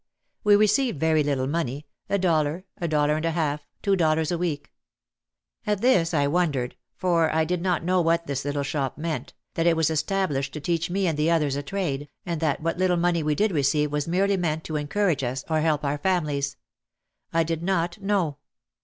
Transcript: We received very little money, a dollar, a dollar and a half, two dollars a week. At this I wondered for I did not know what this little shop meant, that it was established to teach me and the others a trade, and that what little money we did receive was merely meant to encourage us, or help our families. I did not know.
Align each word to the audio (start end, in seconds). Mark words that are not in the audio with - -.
We 0.43 0.55
received 0.55 0.99
very 0.99 1.21
little 1.23 1.45
money, 1.45 1.85
a 2.09 2.17
dollar, 2.17 2.65
a 2.79 2.87
dollar 2.87 3.17
and 3.17 3.23
a 3.25 3.29
half, 3.33 3.67
two 3.83 3.95
dollars 3.95 4.31
a 4.31 4.37
week. 4.39 4.71
At 5.67 5.81
this 5.81 6.11
I 6.11 6.25
wondered 6.25 6.75
for 6.95 7.29
I 7.31 7.45
did 7.45 7.61
not 7.61 7.83
know 7.83 8.01
what 8.01 8.25
this 8.25 8.43
little 8.43 8.63
shop 8.63 8.97
meant, 8.97 9.35
that 9.53 9.67
it 9.67 9.77
was 9.77 9.91
established 9.91 10.53
to 10.53 10.59
teach 10.59 10.89
me 10.89 11.05
and 11.05 11.19
the 11.19 11.29
others 11.29 11.55
a 11.55 11.61
trade, 11.61 12.09
and 12.25 12.41
that 12.41 12.61
what 12.63 12.79
little 12.79 12.97
money 12.97 13.21
we 13.21 13.35
did 13.35 13.51
receive 13.51 13.91
was 13.91 14.07
merely 14.07 14.37
meant 14.37 14.63
to 14.63 14.75
encourage 14.75 15.23
us, 15.23 15.43
or 15.47 15.59
help 15.61 15.85
our 15.85 15.99
families. 15.99 16.57
I 17.31 17.43
did 17.43 17.61
not 17.61 18.01
know. 18.01 18.37